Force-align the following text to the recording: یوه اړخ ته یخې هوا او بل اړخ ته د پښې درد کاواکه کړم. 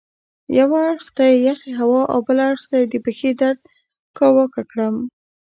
یوه 0.59 0.77
اړخ 0.89 1.05
ته 1.17 1.25
یخې 1.47 1.71
هوا 1.81 2.01
او 2.13 2.19
بل 2.27 2.37
اړخ 2.47 2.61
ته 2.71 2.77
د 2.91 2.93
پښې 3.05 3.31
درد 3.39 3.61
کاواکه 4.17 4.61
کړم. 4.71 4.95